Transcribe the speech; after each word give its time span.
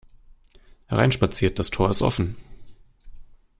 Hereinspaziert, 0.87 1.59
das 1.59 1.69
Tor 1.69 1.91
ist 1.91 2.01
offen! 2.01 2.35